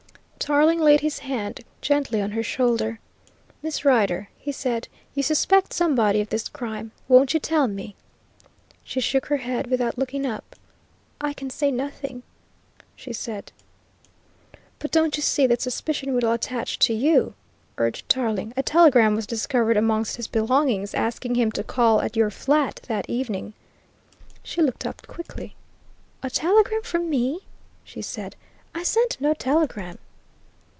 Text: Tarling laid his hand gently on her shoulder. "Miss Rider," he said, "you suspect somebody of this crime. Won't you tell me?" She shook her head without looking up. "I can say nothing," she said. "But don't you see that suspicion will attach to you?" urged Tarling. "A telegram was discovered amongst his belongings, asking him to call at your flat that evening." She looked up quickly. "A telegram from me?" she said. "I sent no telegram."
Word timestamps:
Tarling 0.51 0.81
laid 0.81 0.99
his 1.01 1.19
hand 1.19 1.61
gently 1.79 2.19
on 2.21 2.31
her 2.31 2.43
shoulder. 2.43 2.99
"Miss 3.61 3.85
Rider," 3.85 4.27
he 4.35 4.51
said, 4.51 4.89
"you 5.13 5.23
suspect 5.23 5.71
somebody 5.71 6.19
of 6.19 6.27
this 6.27 6.49
crime. 6.49 6.91
Won't 7.07 7.33
you 7.33 7.39
tell 7.39 7.67
me?" 7.69 7.95
She 8.83 8.99
shook 8.99 9.27
her 9.27 9.37
head 9.37 9.67
without 9.67 9.97
looking 9.97 10.25
up. 10.25 10.57
"I 11.21 11.31
can 11.31 11.49
say 11.49 11.71
nothing," 11.71 12.23
she 12.97 13.13
said. 13.13 13.53
"But 14.79 14.91
don't 14.91 15.15
you 15.15 15.23
see 15.23 15.47
that 15.47 15.61
suspicion 15.61 16.13
will 16.13 16.33
attach 16.33 16.79
to 16.79 16.93
you?" 16.93 17.33
urged 17.77 18.09
Tarling. 18.09 18.51
"A 18.57 18.63
telegram 18.63 19.15
was 19.15 19.25
discovered 19.27 19.77
amongst 19.77 20.17
his 20.17 20.27
belongings, 20.27 20.93
asking 20.95 21.35
him 21.35 21.51
to 21.53 21.63
call 21.63 22.01
at 22.01 22.17
your 22.17 22.31
flat 22.31 22.81
that 22.89 23.07
evening." 23.09 23.53
She 24.43 24.61
looked 24.61 24.85
up 24.87 25.05
quickly. 25.07 25.55
"A 26.21 26.29
telegram 26.31 26.81
from 26.81 27.09
me?" 27.09 27.41
she 27.85 28.01
said. 28.01 28.35
"I 28.75 28.81
sent 28.83 29.21
no 29.21 29.33
telegram." 29.35 29.97